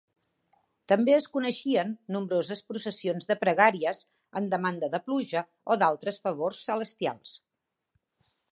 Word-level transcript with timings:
També 0.91 1.11
es 1.17 1.27
coneixen 1.33 1.91
nombroses 2.15 2.63
processons 2.71 3.29
de 3.33 3.37
pregàries 3.43 4.01
en 4.41 4.49
demanda 4.55 4.89
de 4.95 5.03
pluja 5.11 5.45
o 5.75 5.81
d'altres 5.83 6.19
favors 6.25 6.63
celestials. 6.71 7.37